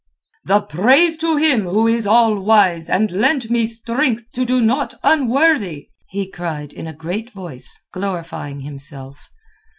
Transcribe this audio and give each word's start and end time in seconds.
"The 0.45 0.61
praise 0.61 1.15
to 1.17 1.37
Him 1.37 1.61
who 1.65 1.85
is 1.87 2.07
All 2.07 2.39
wise 2.39 2.89
and 2.89 3.11
lent 3.11 3.51
me 3.51 3.67
strength 3.67 4.23
to 4.31 4.45
do 4.45 4.59
naught 4.59 4.95
unworthy!" 5.03 5.89
he 6.09 6.27
cried 6.27 6.73
in 6.73 6.87
a 6.87 6.93
great 6.95 7.29
voice, 7.29 7.79
glorifying 7.93 8.61
himself. 8.61 9.29